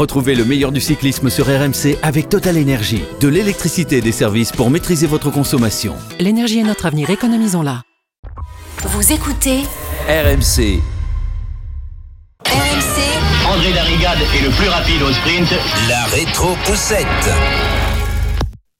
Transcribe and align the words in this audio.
Retrouvez 0.00 0.34
le 0.34 0.46
meilleur 0.46 0.72
du 0.72 0.80
cyclisme 0.80 1.28
sur 1.28 1.44
RMC 1.44 1.98
avec 2.02 2.30
Total 2.30 2.56
Énergie. 2.56 3.02
De 3.20 3.28
l'électricité 3.28 3.98
et 3.98 4.00
des 4.00 4.12
services 4.12 4.50
pour 4.50 4.70
maîtriser 4.70 5.06
votre 5.06 5.30
consommation. 5.30 5.94
L'énergie 6.18 6.58
est 6.58 6.62
notre 6.62 6.86
avenir, 6.86 7.10
économisons-la. 7.10 7.82
Vous 8.78 9.12
écoutez 9.12 9.58
RMC. 10.08 10.80
RMC 12.46 12.98
André 13.46 13.74
Darrigade 13.74 14.20
est 14.34 14.42
le 14.42 14.48
plus 14.56 14.68
rapide 14.68 15.02
au 15.02 15.12
sprint. 15.12 15.50
La 15.90 16.06
rétro-poussette. 16.06 17.06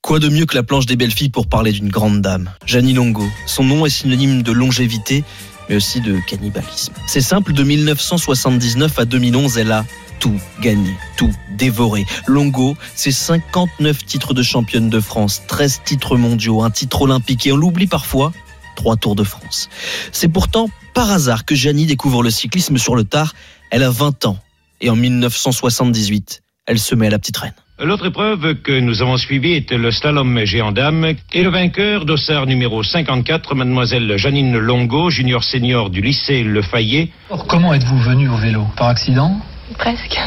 Quoi 0.00 0.20
de 0.20 0.30
mieux 0.30 0.46
que 0.46 0.54
la 0.54 0.62
planche 0.62 0.86
des 0.86 0.96
belles 0.96 1.12
filles 1.12 1.28
pour 1.28 1.48
parler 1.48 1.72
d'une 1.72 1.90
grande 1.90 2.22
dame? 2.22 2.50
Jeannie 2.64 2.94
Longo. 2.94 3.28
Son 3.44 3.64
nom 3.64 3.84
est 3.84 3.90
synonyme 3.90 4.42
de 4.42 4.52
longévité, 4.52 5.22
mais 5.68 5.76
aussi 5.76 6.00
de 6.00 6.16
cannibalisme. 6.26 6.94
C'est 7.06 7.20
simple, 7.20 7.52
de 7.52 7.62
1979 7.62 8.98
à 8.98 9.04
2011, 9.04 9.58
elle 9.58 9.72
a 9.72 9.84
tout 10.20 10.40
gagné, 10.60 10.94
tout 11.16 11.32
dévoré. 11.56 12.06
Longo, 12.26 12.76
c'est 12.94 13.10
59 13.10 14.04
titres 14.04 14.34
de 14.34 14.42
championne 14.42 14.88
de 14.88 15.00
France, 15.00 15.42
13 15.48 15.80
titres 15.84 16.16
mondiaux, 16.16 16.62
un 16.62 16.70
titre 16.70 17.02
olympique 17.02 17.46
et 17.46 17.52
on 17.52 17.56
l'oublie 17.56 17.88
parfois, 17.88 18.32
trois 18.76 18.96
Tours 18.96 19.16
de 19.16 19.24
France. 19.24 19.68
C'est 20.12 20.28
pourtant 20.28 20.68
par 20.94 21.10
hasard 21.10 21.44
que 21.44 21.54
Jeannie 21.54 21.86
découvre 21.86 22.22
le 22.22 22.30
cyclisme 22.30 22.78
sur 22.78 22.94
le 22.94 23.04
tard. 23.04 23.34
Elle 23.70 23.82
a 23.82 23.90
20 23.90 24.26
ans 24.26 24.38
et 24.80 24.90
en 24.90 24.96
1978, 24.96 26.42
elle 26.66 26.78
se 26.78 26.94
met 26.94 27.08
à 27.08 27.10
la 27.10 27.18
petite 27.18 27.38
reine. 27.38 27.54
L'autre 27.82 28.06
épreuve 28.06 28.56
que 28.56 28.78
nous 28.78 29.00
avons 29.00 29.16
suivie 29.16 29.54
était 29.54 29.78
le 29.78 29.90
slalom 29.90 30.44
géant 30.44 30.70
dame 30.70 31.14
et 31.32 31.42
le 31.42 31.48
vainqueur 31.48 32.04
d'Ossard 32.04 32.44
numéro 32.44 32.82
54, 32.82 33.54
mademoiselle 33.54 34.18
Janine 34.18 34.58
Longo, 34.58 35.08
junior 35.08 35.42
senior 35.42 35.88
du 35.88 36.02
lycée 36.02 36.42
Le 36.42 36.60
Fayet. 36.60 37.08
Alors, 37.30 37.46
comment 37.46 37.72
êtes-vous 37.72 37.98
venu 37.98 38.28
au 38.28 38.36
vélo? 38.36 38.66
Par 38.76 38.88
accident? 38.88 39.40
Presque. 39.80 40.20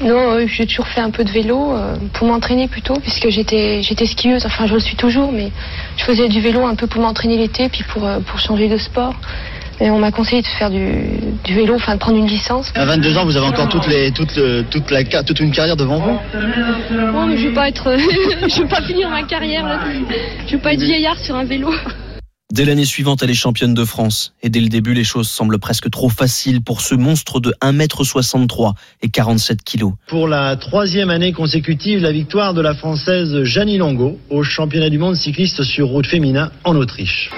Non, 0.00 0.30
euh, 0.32 0.46
j'ai 0.46 0.64
toujours 0.66 0.86
fait 0.86 1.00
un 1.00 1.10
peu 1.10 1.24
de 1.24 1.30
vélo 1.30 1.72
euh, 1.74 1.96
pour 2.14 2.26
m'entraîner 2.28 2.68
plutôt, 2.68 2.94
puisque 2.94 3.28
j'étais 3.28 3.82
j'étais 3.82 4.06
skieuse. 4.06 4.46
Enfin, 4.46 4.66
je 4.66 4.74
le 4.74 4.80
suis 4.80 4.96
toujours, 4.96 5.32
mais 5.32 5.50
je 5.98 6.04
faisais 6.04 6.28
du 6.28 6.40
vélo 6.40 6.64
un 6.64 6.74
peu 6.76 6.86
pour 6.86 7.02
m'entraîner 7.02 7.36
l'été, 7.36 7.68
puis 7.68 7.82
pour 7.82 8.06
euh, 8.06 8.20
pour 8.20 8.38
changer 8.38 8.68
de 8.68 8.76
sport. 8.78 9.14
Et 9.82 9.90
on 9.90 9.98
m'a 9.98 10.10
conseillé 10.12 10.42
de 10.42 10.46
faire 10.46 10.70
du, 10.70 10.92
du 11.42 11.54
vélo, 11.54 11.74
enfin 11.74 11.94
de 11.94 11.98
prendre 11.98 12.18
une 12.18 12.26
licence. 12.26 12.70
À 12.74 12.84
22 12.84 13.16
ans, 13.18 13.24
vous 13.24 13.36
avez 13.38 13.46
encore 13.46 13.68
toutes 13.70 13.86
les, 13.88 14.12
toute, 14.12 14.36
le- 14.36 14.62
toute, 14.62 14.90
la, 14.90 15.02
toute 15.04 15.40
une 15.40 15.50
carrière 15.52 15.76
devant 15.76 15.98
vous? 15.98 16.18
Non, 16.92 17.26
mais 17.26 17.38
je 17.38 17.48
vais 17.48 17.54
pas 17.54 17.68
être, 17.68 17.96
je 18.48 18.62
vais 18.62 18.68
pas 18.68 18.82
finir 18.82 19.08
ma 19.10 19.22
carrière 19.22 19.64
là. 19.66 19.80
Je 20.46 20.52
vais 20.52 20.58
pas 20.58 20.74
être 20.74 20.82
vieillard 20.82 21.18
sur 21.18 21.34
un 21.34 21.44
vélo. 21.44 21.72
Dès 22.50 22.64
l'année 22.64 22.84
suivante, 22.84 23.22
elle 23.22 23.30
est 23.30 23.34
championne 23.34 23.74
de 23.74 23.84
France. 23.84 24.34
Et 24.42 24.48
dès 24.48 24.60
le 24.60 24.68
début, 24.68 24.92
les 24.92 25.04
choses 25.04 25.28
semblent 25.28 25.60
presque 25.60 25.88
trop 25.88 26.08
faciles 26.08 26.62
pour 26.62 26.80
ce 26.80 26.96
monstre 26.96 27.38
de 27.38 27.54
1m63 27.62 28.74
et 29.02 29.08
47 29.08 29.62
kilos. 29.62 29.92
Pour 30.08 30.26
la 30.26 30.56
troisième 30.56 31.10
année 31.10 31.32
consécutive, 31.32 32.00
la 32.00 32.10
victoire 32.10 32.52
de 32.52 32.60
la 32.60 32.74
Française 32.74 33.44
Jeannie 33.44 33.78
Longo 33.78 34.18
au 34.30 34.42
championnat 34.42 34.90
du 34.90 34.98
monde 34.98 35.14
cycliste 35.14 35.62
sur 35.62 35.88
route 35.88 36.06
féminin 36.06 36.50
en 36.64 36.74
Autriche. 36.74 37.30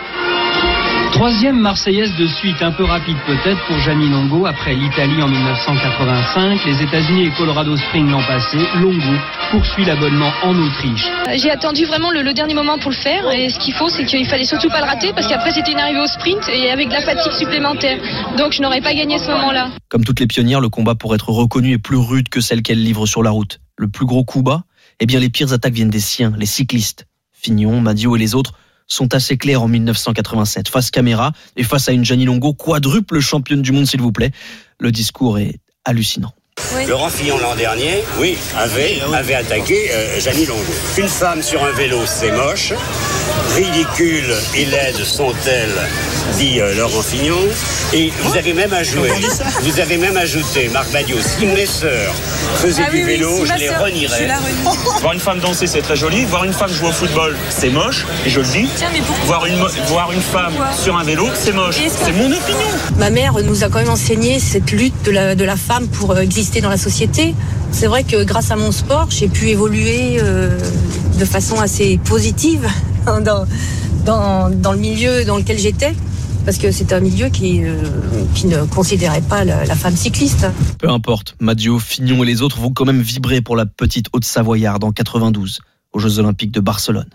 Troisième 1.12 1.60
Marseillaise 1.60 2.16
de 2.18 2.26
suite, 2.26 2.62
un 2.62 2.72
peu 2.72 2.84
rapide 2.84 3.18
peut-être 3.26 3.60
pour 3.66 3.78
Gianni 3.80 4.08
Longo 4.08 4.46
après 4.46 4.74
l'Italie 4.74 5.22
en 5.22 5.28
1985, 5.28 6.64
les 6.64 6.82
États-Unis 6.82 7.26
et 7.26 7.30
Colorado 7.36 7.76
Springs 7.76 8.10
l'an 8.10 8.22
passé. 8.26 8.56
Longo 8.80 9.18
poursuit 9.50 9.84
l'abonnement 9.84 10.32
en 10.42 10.56
Autriche. 10.56 11.06
J'ai 11.36 11.50
attendu 11.50 11.84
vraiment 11.84 12.10
le, 12.10 12.22
le 12.22 12.32
dernier 12.32 12.54
moment 12.54 12.78
pour 12.78 12.90
le 12.90 12.96
faire, 12.96 13.30
et 13.30 13.50
ce 13.50 13.58
qu'il 13.58 13.74
faut, 13.74 13.90
c'est 13.90 14.06
qu'il 14.06 14.26
fallait 14.26 14.46
surtout 14.46 14.70
pas 14.70 14.80
le 14.80 14.86
rater, 14.86 15.12
parce 15.12 15.26
qu'après 15.28 15.52
c'était 15.52 15.72
une 15.72 15.78
arrivée 15.78 16.00
au 16.00 16.06
sprint 16.06 16.48
et 16.48 16.70
avec 16.70 16.88
de 16.88 16.94
la 16.94 17.02
fatigue 17.02 17.32
supplémentaire. 17.32 17.98
Donc 18.38 18.52
je 18.52 18.62
n'aurais 18.62 18.80
pas 18.80 18.94
gagné 18.94 19.18
ce 19.18 19.30
moment-là. 19.30 19.70
Comme 19.90 20.04
toutes 20.04 20.18
les 20.18 20.26
pionnières, 20.26 20.62
le 20.62 20.70
combat 20.70 20.94
pour 20.94 21.14
être 21.14 21.28
reconnu 21.28 21.72
est 21.72 21.78
plus 21.78 21.98
rude 21.98 22.30
que 22.30 22.40
celle 22.40 22.62
qu'elle 22.62 22.82
livre 22.82 23.04
sur 23.04 23.22
la 23.22 23.30
route. 23.30 23.60
Le 23.76 23.88
plus 23.88 24.06
gros 24.06 24.24
coup 24.24 24.42
bas, 24.42 24.62
eh 24.98 25.04
bien 25.04 25.20
les 25.20 25.28
pires 25.28 25.52
attaques 25.52 25.74
viennent 25.74 25.90
des 25.90 26.00
siens, 26.00 26.32
les 26.38 26.46
cyclistes. 26.46 27.06
Fignon, 27.32 27.80
Madio 27.80 28.16
et 28.16 28.18
les 28.18 28.34
autres 28.34 28.54
sont 28.92 29.14
assez 29.14 29.36
clairs 29.36 29.62
en 29.62 29.68
1987. 29.68 30.68
Face 30.68 30.90
caméra 30.90 31.32
et 31.56 31.62
face 31.62 31.88
à 31.88 31.92
une 31.92 32.04
Gianni 32.04 32.24
Longo, 32.24 32.52
quadruple 32.52 33.20
championne 33.20 33.62
du 33.62 33.72
monde 33.72 33.86
s'il 33.86 34.00
vous 34.00 34.12
plaît, 34.12 34.32
le 34.78 34.92
discours 34.92 35.38
est 35.38 35.58
hallucinant. 35.84 36.32
Laurent 36.88 37.10
Fillon 37.10 37.38
l'an 37.38 37.54
dernier, 37.54 38.02
oui, 38.18 38.38
avait, 38.58 39.00
avait 39.14 39.34
attaqué 39.34 39.90
euh, 39.92 40.20
Jeannie 40.20 40.46
Longo. 40.46 40.62
Une 40.96 41.08
femme 41.08 41.42
sur 41.42 41.62
un 41.64 41.72
vélo, 41.72 42.00
c'est 42.06 42.30
moche. 42.32 42.72
Ridicule 43.54 44.34
et 44.54 44.64
laide 44.64 45.04
sont-elles, 45.04 45.74
dit 46.38 46.60
euh, 46.60 46.74
Laurent 46.74 47.02
Fillon. 47.02 47.36
Et 47.92 48.10
vous 48.22 48.36
avez 48.36 48.54
même 48.54 48.72
ajouté, 48.72 49.10
vous 49.60 49.78
avez 49.80 49.98
même 49.98 50.16
ajouté, 50.16 50.70
Marc 50.70 50.90
Badiou, 50.90 51.18
si 51.20 51.44
mes 51.44 51.66
sœurs 51.66 52.14
faisaient 52.56 52.88
du 52.90 53.02
vélo, 53.04 53.44
je 53.44 53.52
les 53.58 53.68
renierais. 53.68 54.26
Voir 55.02 55.12
une 55.12 55.20
femme 55.20 55.40
danser, 55.40 55.66
c'est 55.66 55.82
très 55.82 55.96
joli. 55.96 56.24
Voir 56.24 56.44
une 56.44 56.54
femme 56.54 56.72
jouer 56.72 56.88
au 56.88 56.92
football, 56.92 57.36
c'est 57.50 57.68
moche. 57.68 58.06
Et 58.24 58.30
je 58.30 58.40
le 58.40 58.46
dis. 58.46 58.66
Voir 59.26 59.44
une, 59.44 59.58
mo- 59.58 59.66
voir 59.88 60.10
une 60.12 60.22
femme 60.22 60.54
sur 60.82 60.96
un 60.96 61.04
vélo, 61.04 61.28
c'est 61.34 61.52
moche. 61.52 61.76
C'est 62.02 62.12
mon 62.12 62.26
opinion. 62.32 62.68
Ma 62.96 63.10
mère 63.10 63.34
nous 63.44 63.62
a 63.64 63.68
quand 63.68 63.80
même 63.80 63.90
enseigné 63.90 64.38
cette 64.40 64.70
lutte 64.70 65.02
de 65.04 65.10
la, 65.10 65.34
de 65.34 65.44
la 65.44 65.56
femme 65.56 65.86
pour 65.88 66.12
euh, 66.12 66.20
exister 66.20 66.61
dans 66.62 66.70
la 66.70 66.78
société. 66.78 67.34
C'est 67.72 67.86
vrai 67.86 68.04
que 68.04 68.24
grâce 68.24 68.50
à 68.50 68.56
mon 68.56 68.72
sport, 68.72 69.08
j'ai 69.10 69.28
pu 69.28 69.48
évoluer 69.48 70.18
euh, 70.20 70.58
de 71.18 71.24
façon 71.24 71.60
assez 71.60 71.98
positive 72.04 72.66
dans, 73.06 73.46
le 74.06 74.78
milieu 74.78 75.24
dans 75.24 75.36
lequel 75.36 75.58
j'étais. 75.58 75.94
Parce 76.44 76.58
que 76.58 76.72
c'est 76.72 76.92
un 76.92 76.98
milieu 76.98 77.28
qui, 77.28 77.62
euh, 77.62 77.76
ne 78.44 78.64
considérait 78.64 79.20
pas 79.20 79.44
la, 79.44 79.64
la 79.64 79.76
femme 79.76 79.94
cycliste. 79.94 80.46
Peu 80.78 80.88
importe, 80.88 81.36
Madio, 81.38 81.78
Fignon 81.78 82.22
et 82.24 82.26
les 82.26 82.42
autres 82.42 82.58
vont 82.58 82.72
quand 82.72 82.84
même 82.84 83.00
vibrer 83.00 83.42
pour 83.42 83.54
la 83.54 83.64
petite 83.64 84.06
Haute-Savoyarde 84.12 84.82
en 84.82 84.90
92, 84.90 85.60
aux 85.92 85.98
Jeux 86.00 86.18
Olympiques 86.18 86.50
de 86.50 86.58
Barcelone. 86.60 87.10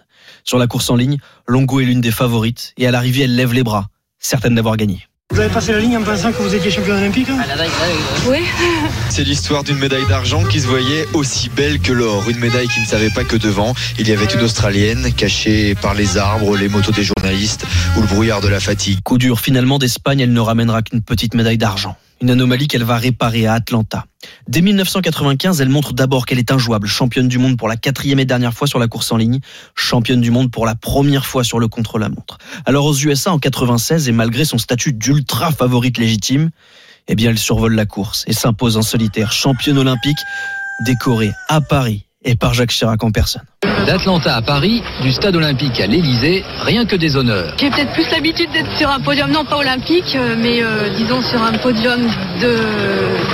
Sur 0.45 0.57
la 0.57 0.67
course 0.67 0.89
en 0.89 0.95
ligne, 0.95 1.17
Longo 1.45 1.81
est 1.81 1.85
l'une 1.85 1.99
des 1.99 2.11
favorites 2.11 2.73
et 2.77 2.87
à 2.87 2.91
l'arrivée, 2.91 3.23
elle 3.23 3.35
lève 3.35 3.53
les 3.53 3.63
bras, 3.63 3.87
certaine 4.17 4.55
d'avoir 4.55 4.77
gagné. 4.77 5.07
Vous 5.37 5.43
avez 5.43 5.53
passé 5.53 5.71
la 5.71 5.79
ligne 5.79 5.95
en 5.97 6.01
pensant 6.01 6.31
que 6.31 6.41
vous 6.41 6.55
étiez 6.55 6.71
champion 6.71 6.95
olympique 6.95 7.27
Oui. 8.27 8.39
C'est 9.11 9.23
l'histoire 9.23 9.63
d'une 9.63 9.77
médaille 9.77 10.07
d'argent 10.07 10.43
qui 10.43 10.59
se 10.59 10.65
voyait 10.65 11.05
aussi 11.13 11.49
belle 11.49 11.79
que 11.79 11.91
l'or. 11.91 12.27
Une 12.27 12.39
médaille 12.39 12.67
qui 12.67 12.79
ne 12.79 12.87
savait 12.87 13.11
pas 13.11 13.23
que 13.23 13.35
devant, 13.35 13.75
il 13.99 14.07
y 14.07 14.13
avait 14.13 14.25
une 14.25 14.41
Australienne 14.41 15.13
cachée 15.13 15.75
par 15.75 15.93
les 15.93 16.17
arbres, 16.17 16.57
les 16.57 16.69
motos 16.69 16.91
des 16.91 17.03
journalistes 17.03 17.65
ou 17.95 18.01
le 18.01 18.07
brouillard 18.07 18.41
de 18.41 18.47
la 18.47 18.59
fatigue. 18.59 18.99
Coup 19.03 19.19
dur 19.19 19.39
finalement 19.39 19.77
d'Espagne, 19.77 20.21
elle 20.21 20.33
ne 20.33 20.39
ramènera 20.39 20.81
qu'une 20.81 21.03
petite 21.03 21.35
médaille 21.35 21.59
d'argent. 21.59 21.95
Une 22.21 22.31
anomalie 22.31 22.67
qu'elle 22.67 22.83
va 22.83 22.97
réparer 22.97 23.45
à 23.45 23.53
Atlanta. 23.53 24.05
Dès 24.47 24.61
1995, 24.61 25.61
elle 25.61 25.69
montre 25.69 25.93
d'abord 25.93 26.25
qu'elle 26.25 26.39
est 26.39 26.51
injouable, 26.51 26.87
championne 26.87 27.27
du 27.27 27.37
monde 27.37 27.57
pour 27.57 27.67
la 27.67 27.77
quatrième 27.77 28.19
et 28.19 28.25
dernière 28.25 28.53
fois 28.53 28.67
sur 28.67 28.79
la 28.79 28.87
course 28.87 29.11
en 29.11 29.17
ligne, 29.17 29.39
championne 29.75 30.21
du 30.21 30.31
monde 30.31 30.49
pour 30.51 30.65
la 30.65 30.73
première 30.73 31.25
fois 31.25 31.43
sur 31.43 31.59
le 31.59 31.67
contre-la-montre. 31.67 32.39
Alors 32.65 32.85
aux 32.85 32.95
USA 32.95 33.31
en 33.31 33.39
96, 33.39 34.09
et 34.09 34.11
malgré 34.11 34.45
son 34.45 34.57
statut 34.57 34.93
d'ultra 34.93 35.51
favorite 35.51 35.99
légitime, 35.99 36.49
eh 37.07 37.15
bien 37.15 37.29
elle 37.29 37.37
survole 37.37 37.75
la 37.75 37.85
course 37.85 38.23
et 38.27 38.33
s'impose 38.33 38.77
en 38.77 38.81
solitaire, 38.81 39.31
championne 39.31 39.77
olympique, 39.77 40.19
décorée 40.85 41.31
à 41.49 41.61
Paris 41.61 42.05
et 42.23 42.35
par 42.35 42.53
Jacques 42.53 42.71
Chirac 42.71 43.03
en 43.03 43.11
personne. 43.11 43.45
D'Atlanta 43.85 44.35
à 44.35 44.41
Paris, 44.41 44.81
du 45.01 45.11
stade 45.11 45.35
olympique 45.35 45.79
à 45.79 45.87
l'Elysée, 45.87 46.43
rien 46.59 46.85
que 46.85 46.95
des 46.95 47.15
honneurs. 47.15 47.55
J'ai 47.59 47.69
peut-être 47.69 47.93
plus 47.93 48.09
l'habitude 48.11 48.51
d'être 48.51 48.77
sur 48.77 48.89
un 48.89 48.99
podium, 48.99 49.31
non 49.31 49.45
pas 49.45 49.57
olympique, 49.57 50.15
euh, 50.15 50.35
mais 50.37 50.61
euh, 50.61 50.89
disons 50.95 51.21
sur 51.21 51.41
un 51.41 51.53
podium 51.53 52.01
de 52.41 52.57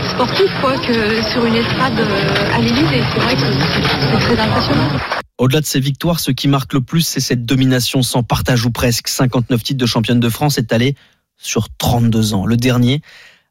sportif, 0.09 0.52
quoi, 0.62 0.78
que 0.78 1.22
sur 1.32 1.46
une 1.46 1.56
estrade 1.56 2.00
euh, 2.00 2.56
à 2.56 2.59
l'Élysée. 2.59 3.03
C'est 3.14 3.20
vrai 3.20 3.36
que 3.36 3.42
c'est 3.42 3.84
c'est 3.84 4.36
très 4.36 4.40
impressionnant. 4.40 4.90
Au-delà 5.38 5.62
de 5.62 5.66
ces 5.66 5.80
victoires, 5.80 6.20
ce 6.20 6.32
qui 6.32 6.48
marque 6.48 6.74
le 6.74 6.82
plus, 6.82 7.02
c'est 7.02 7.20
cette 7.20 7.46
domination 7.46 8.03
sans 8.03 8.24
partage 8.24 8.66
ou 8.66 8.72
presque. 8.72 9.08
59 9.08 9.64
titres 9.64 9.80
de 9.80 9.86
championne 9.86 10.20
de 10.20 10.30
France 10.30 10.58
est 10.58 10.72
allée 10.72 10.96
sur 11.38 11.70
32 11.78 12.34
ans. 12.34 12.46
Le 12.46 12.58
dernier, 12.58 13.02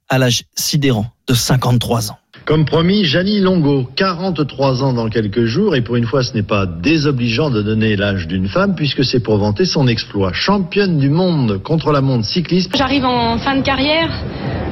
à 0.08 0.18
l'âge 0.18 0.44
sidérant 0.54 1.10
de 1.26 1.34
53 1.34 2.12
ans. 2.12 2.18
Comme 2.44 2.64
promis, 2.64 3.04
Jeannie 3.04 3.38
Longo, 3.40 3.88
43 3.94 4.82
ans 4.82 4.92
dans 4.92 5.08
quelques 5.08 5.44
jours, 5.44 5.76
et 5.76 5.80
pour 5.80 5.94
une 5.96 6.06
fois 6.06 6.22
ce 6.24 6.34
n'est 6.34 6.42
pas 6.42 6.66
désobligeant 6.66 7.50
de 7.50 7.62
donner 7.62 7.94
l'âge 7.96 8.26
d'une 8.26 8.48
femme, 8.48 8.74
puisque 8.74 9.04
c'est 9.04 9.20
pour 9.20 9.38
vanter 9.38 9.64
son 9.64 9.86
exploit. 9.86 10.32
Championne 10.32 10.98
du 10.98 11.08
monde 11.08 11.62
contre 11.62 11.92
la 11.92 12.00
montre 12.00 12.26
cycliste, 12.26 12.76
J'arrive 12.76 13.04
en 13.04 13.38
fin 13.38 13.56
de 13.56 13.62
carrière, 13.62 14.10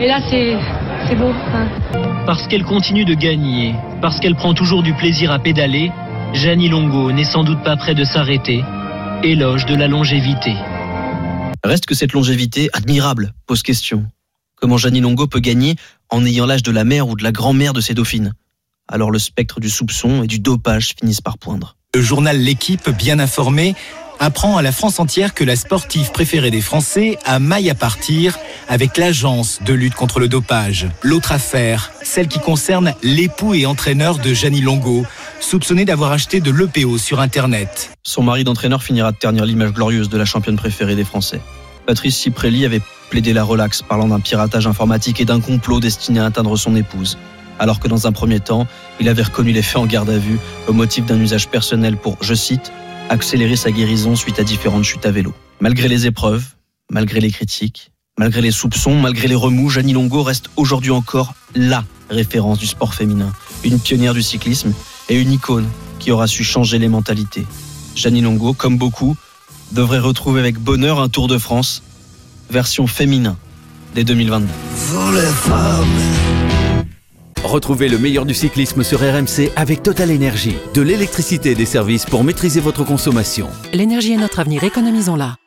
et 0.01 0.07
là 0.09 0.19
c'est 0.29 0.57
c'est 1.09 1.15
beau. 1.15 1.33
hein. 1.55 1.69
Parce 2.27 2.47
qu'elle 2.49 2.65
continue 2.65 3.05
de 3.05 3.15
gagner, 3.15 3.75
parce 4.03 4.19
qu'elle 4.19 4.35
prend 4.35 4.53
toujours 4.53 4.83
du 4.83 4.93
plaisir 4.95 5.31
à 5.31 5.39
pédaler, 5.39 5.93
Gianni 6.35 6.69
Longo 6.69 7.13
n'est 7.13 7.25
sans 7.25 7.45
doute 7.45 7.63
pas 7.63 7.77
près 7.77 7.95
de 7.95 8.05
s'arrêter. 8.05 8.63
Éloge 9.23 9.67
de 9.67 9.75
la 9.77 9.87
longévité. 9.87 10.55
Reste 11.63 11.87
que 11.87 11.95
cette 11.95 12.15
longévité, 12.15 12.69
admirable, 12.73 13.33
pose 13.47 13.63
question. 13.63 14.05
Comment 14.61 14.77
Jeannie 14.77 15.01
Longo 15.01 15.27
peut 15.27 15.41
gagner 15.41 15.77
en 16.11 16.25
ayant 16.27 16.45
l'âge 16.45 16.63
de 16.63 16.71
la 16.71 16.85
mère 16.85 17.09
ou 17.09 17.17
de 17.17 17.23
la 17.23 17.33
grand-mère 17.33 17.73
de 17.73 17.81
ses 17.81 17.95
dauphines 17.95 18.35
Alors 18.89 19.11
le 19.11 19.19
spectre 19.19 19.59
du 19.59 19.71
soupçon 19.71 20.23
et 20.23 20.27
du 20.27 20.39
dopage 20.39 20.95
finissent 20.99 21.23
par 21.23 21.39
poindre. 21.39 21.77
Le 21.95 22.03
journal 22.03 22.39
L'équipe, 22.39 22.91
bien 22.91 23.19
informé, 23.19 23.75
apprend 24.19 24.59
à 24.59 24.63
la 24.63 24.71
France 24.71 25.01
entière 25.01 25.33
que 25.33 25.45
la 25.45 25.57
sportive 25.57 26.13
préférée 26.13 26.51
des 26.51 26.61
Français 26.61 27.19
a 27.25 27.39
maille 27.39 27.71
à 27.71 27.75
partir 27.75 28.39
avec 28.69 28.99
l'agence 28.99 29.61
de 29.65 29.73
lutte 29.73 29.95
contre 29.95 30.21
le 30.21 30.29
dopage. 30.29 30.89
L'autre 31.03 31.33
affaire, 31.33 31.91
celle 32.03 32.29
qui 32.29 32.39
concerne 32.39 32.95
l'époux 33.03 33.55
et 33.55 33.65
entraîneur 33.65 34.19
de 34.19 34.35
Gianni 34.35 34.61
Longo, 34.61 35.07
soupçonné 35.41 35.87
d'avoir 35.87 36.13
acheté 36.13 36.41
de 36.41 36.51
l'EPO 36.51 36.99
sur 36.99 37.19
Internet. 37.21 37.93
Son 38.03 38.23
mari 38.23 38.45
d'entraîneur 38.45 38.83
finira 38.83 39.11
de 39.11 39.17
ternir 39.17 39.47
l'image 39.47 39.73
glorieuse 39.73 40.11
de 40.11 40.19
la 40.19 40.27
championne 40.27 40.57
préférée 40.57 40.97
des 40.97 41.05
Français. 41.05 41.41
Patrice 41.87 42.19
Ciprelli 42.19 42.67
avait 42.67 42.83
plaidé 43.11 43.33
la 43.33 43.45
relaxe, 43.45 43.83
parlant 43.83 44.09
d'un 44.09 44.21
piratage 44.21 44.67
informatique 44.67 45.21
et 45.21 45.25
d'un 45.25 45.41
complot 45.41 45.81
destiné 45.81 46.21
à 46.21 46.27
atteindre 46.27 46.57
son 46.57 46.75
épouse. 46.77 47.19
Alors 47.59 47.81
que 47.81 47.89
dans 47.89 48.07
un 48.07 48.13
premier 48.13 48.41
temps, 48.41 48.67
il 49.01 49.09
avait 49.09 49.25
reconnu 49.25 49.53
les 49.53 49.63
faits 49.63 49.77
en 49.77 49.87
garde 49.87 50.09
à 50.09 50.17
vue 50.17 50.39
au 50.67 50.73
motif 50.73 51.05
d'un 51.05 51.21
usage 51.21 51.49
personnel 51.49 51.99
pour, 51.99 52.17
je 52.23 52.35
cite, 52.35 52.73
accélérer 53.11 53.57
sa 53.57 53.71
guérison 53.71 54.17
suite 54.17 54.39
à 54.39 54.45
différentes 54.45 54.85
chutes 54.85 55.05
à 55.05 55.11
vélo. 55.11 55.35
Malgré 55.61 55.89
les 55.89 56.07
épreuves, 56.07 56.45
malgré 56.91 57.21
les 57.21 57.31
critiques, 57.31 57.91
malgré 58.19 58.41
les 58.41 58.53
soupçons, 58.53 58.95
malgré 58.95 59.29
les 59.29 59.35
remous, 59.35 59.69
Jeannie 59.69 59.93
Longo 59.93 60.23
reste 60.23 60.49
aujourd'hui 60.57 60.93
encore 60.93 61.35
LA 61.55 61.85
référence 62.11 62.59
du 62.59 62.67
sport 62.67 62.95
féminin, 62.95 63.33
une 63.65 63.79
pionnière 63.79 64.15
du 64.15 64.23
cyclisme 64.23 64.73
et 65.09 65.19
une 65.21 65.33
icône 65.33 65.69
qui 65.99 66.11
aura 66.11 66.27
su 66.27 66.45
changer 66.45 66.79
les 66.79 66.89
mentalités. 66.89 67.47
Jeannie 67.95 68.21
Longo, 68.21 68.53
comme 68.53 68.79
beaucoup, 68.79 69.17
devrait 69.73 69.99
retrouver 69.99 70.41
avec 70.41 70.59
bonheur 70.59 71.01
un 71.01 71.09
Tour 71.09 71.29
de 71.29 71.39
France 71.39 71.83
version 72.51 72.87
féminin 72.87 73.37
dès 73.95 74.05
2022. 74.05 74.47
Retrouvez 77.43 77.89
le 77.89 77.99
meilleur 77.99 78.27
du 78.27 78.35
cyclisme 78.35 78.85
sur 78.85 79.01
RMC 79.01 79.51
avec 79.57 79.83
Total 79.83 80.11
Énergie. 80.11 80.57
De 80.75 80.83
l'électricité 80.83 81.53
et 81.53 81.55
des 81.55 81.67
services 81.67 82.05
pour 82.05 82.23
maîtriser 82.23 82.61
votre 82.61 82.85
consommation. 82.85 83.49
L'énergie 83.73 84.13
est 84.13 84.19
notre 84.19 84.41
avenir, 84.41 84.63
économisons-la. 84.63 85.40